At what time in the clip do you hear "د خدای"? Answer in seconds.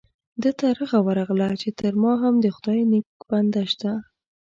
2.39-2.81